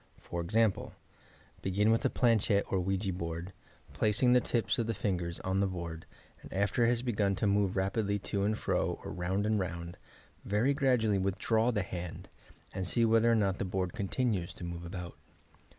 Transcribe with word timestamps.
For 0.19 0.41
example: 0.41 0.93
Begin 1.61 1.91
with 1.91 2.03
a 2.05 2.09
planchette 2.09 2.65
or 2.71 2.79
ouija 2.79 3.13
board, 3.13 3.53
placing 3.93 4.33
the 4.33 4.41
tips 4.41 4.79
of 4.79 4.87
the 4.87 4.95
fingers 4.95 5.39
on 5.41 5.59
the 5.59 5.67
board, 5.67 6.07
and 6.41 6.51
after 6.51 6.83
it 6.85 6.89
has 6.89 7.03
begun 7.03 7.35
to 7.35 7.45
move 7.45 7.75
rapidly 7.77 8.17
to 8.17 8.43
and 8.43 8.57
fro 8.57 8.99
or 9.03 9.11
round 9.11 9.45
and 9.45 9.59
round, 9.59 9.99
very 10.43 10.73
grad 10.73 11.01
ually 11.01 11.21
withdraw 11.21 11.69
the 11.69 11.83
hand, 11.83 12.29
and 12.73 12.87
see 12.87 13.05
whether 13.05 13.31
or 13.31 13.35
not 13.35 13.59
the 13.59 13.63
board 13.63 13.93
continues 13.93 14.53
to 14.53 14.63
move 14.63 14.85
about. 14.85 15.19